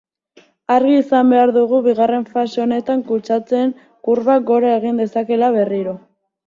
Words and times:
Argi 0.75 0.95
izan 1.01 1.29
behar 1.33 1.53
dugu 1.59 1.81
bigarren 1.89 2.25
fase 2.31 2.65
honetan 2.65 3.07
kutsatzeen 3.13 3.77
kurbak 4.09 4.53
gora 4.53 4.77
egin 4.81 5.05
dezakeela 5.05 5.55
berriro. 5.61 5.99